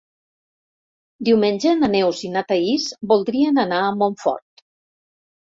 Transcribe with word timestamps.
Diumenge 1.27 1.75
na 1.81 1.89
Neus 1.95 2.23
i 2.29 2.31
na 2.37 2.43
Thaís 2.53 2.87
voldrien 3.13 3.63
anar 3.67 3.83
a 3.85 3.93
Montfort. 4.03 4.67